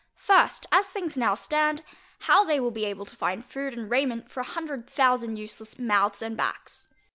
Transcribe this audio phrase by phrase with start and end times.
[0.15, 1.83] First, As things now stand,
[2.21, 5.77] how they will be able to find food and raiment for a hundred thousand useless
[5.77, 6.87] mouths and backs.